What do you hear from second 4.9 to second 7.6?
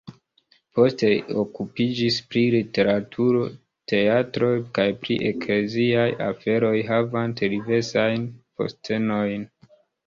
pri ekleziaj aferoj havanta